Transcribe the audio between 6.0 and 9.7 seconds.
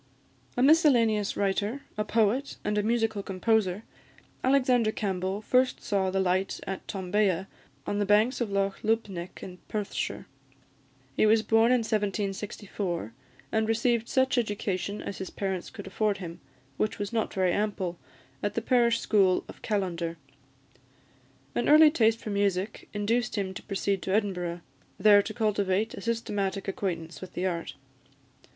the light at Tombea, on the banks of Loch Lubnaig, in